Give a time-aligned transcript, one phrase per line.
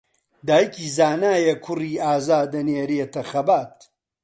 [0.47, 3.75] دایکی زانایە کوڕی ئازا دەنێرێتە خەبات